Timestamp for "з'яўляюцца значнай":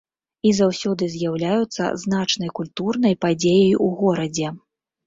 1.17-2.53